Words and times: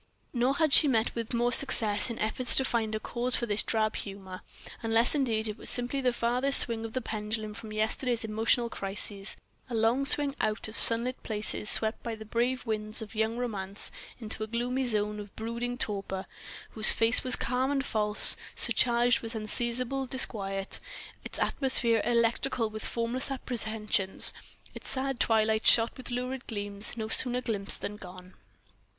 Nor 0.33 0.55
had 0.55 0.73
she 0.73 0.87
met 0.87 1.13
with 1.13 1.31
more 1.31 1.51
success 1.51 2.09
in 2.09 2.17
efforts 2.17 2.55
to 2.55 2.65
find 2.65 2.95
a 2.95 2.99
cause 2.99 3.35
for 3.35 3.45
this 3.45 3.61
drab 3.61 3.95
humour; 3.97 4.41
unless, 4.81 5.13
indeed, 5.13 5.47
it 5.47 5.59
were 5.59 5.67
simply 5.67 6.01
the 6.01 6.11
farthest 6.11 6.61
swing 6.61 6.85
of 6.85 6.93
the 6.93 7.01
pendulum 7.03 7.53
from 7.53 7.71
yesterday's 7.71 8.23
emotional 8.23 8.67
crises, 8.67 9.37
a 9.69 9.75
long 9.75 10.07
swing 10.07 10.35
out 10.41 10.67
of 10.67 10.75
sunlit 10.75 11.17
spaces 11.23 11.69
swept 11.69 12.01
by 12.01 12.15
the 12.15 12.25
brave 12.25 12.65
winds 12.65 13.03
of 13.03 13.13
young 13.13 13.37
romance 13.37 13.91
into 14.19 14.43
a 14.43 14.47
gloomy 14.47 14.85
zone 14.85 15.19
of 15.19 15.35
brooding 15.35 15.77
torpor, 15.77 16.25
whose 16.71 16.93
calm 17.37 17.77
was 17.77 17.85
false, 17.85 18.35
surcharged 18.55 19.19
with 19.21 19.35
unseizable 19.35 20.07
disquiet, 20.07 20.79
its 21.23 21.37
atmosphere 21.37 22.01
electrical 22.03 22.71
with 22.71 22.83
formless 22.83 23.29
apprehensions, 23.29 24.33
its 24.73 24.89
sad 24.89 25.19
twilight 25.19 25.67
shot 25.67 25.95
with 25.95 26.09
lurid 26.09 26.47
gleams 26.47 26.97
no 26.97 27.07
sooner 27.07 27.39
glimpsed 27.39 27.81
than 27.81 27.97
gone. 27.97 28.33